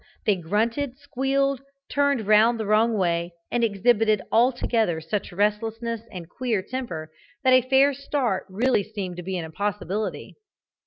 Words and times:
They 0.25 0.35
grunted, 0.35 0.97
squealed, 0.97 1.61
turned 1.87 2.25
round 2.25 2.59
the 2.59 2.65
wrong 2.65 2.97
way, 2.97 3.33
and 3.51 3.63
exhibited 3.63 4.19
altogether 4.31 4.99
such 4.99 5.31
restlessness 5.31 6.01
and 6.11 6.27
queer 6.27 6.63
temper, 6.63 7.11
that 7.43 7.53
a 7.53 7.61
fair 7.61 7.93
start 7.93 8.47
really 8.49 8.81
seemed 8.81 9.17
to 9.17 9.21
be 9.23 9.37
an 9.37 9.45
impossibility. 9.45 10.37